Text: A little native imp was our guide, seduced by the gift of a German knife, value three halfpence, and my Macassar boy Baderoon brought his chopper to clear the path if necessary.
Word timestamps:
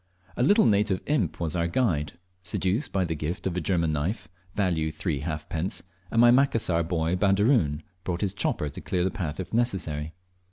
A 0.35 0.41
little 0.41 0.65
native 0.65 0.99
imp 1.05 1.39
was 1.39 1.55
our 1.55 1.67
guide, 1.67 2.13
seduced 2.41 2.91
by 2.91 3.05
the 3.05 3.13
gift 3.13 3.45
of 3.45 3.55
a 3.55 3.61
German 3.61 3.93
knife, 3.93 4.27
value 4.55 4.89
three 4.89 5.19
halfpence, 5.19 5.83
and 6.09 6.19
my 6.19 6.31
Macassar 6.31 6.81
boy 6.81 7.15
Baderoon 7.15 7.83
brought 8.03 8.21
his 8.21 8.33
chopper 8.33 8.69
to 8.69 8.81
clear 8.81 9.03
the 9.03 9.11
path 9.11 9.39
if 9.39 9.53
necessary. 9.53 10.15